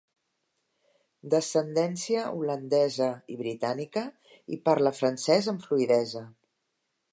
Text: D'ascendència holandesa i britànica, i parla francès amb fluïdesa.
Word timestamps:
D'ascendència 1.33 2.23
holandesa 2.39 3.11
i 3.35 3.37
britànica, 3.43 4.05
i 4.57 4.61
parla 4.71 4.95
francès 5.03 5.51
amb 5.55 5.67
fluïdesa. 5.69 6.27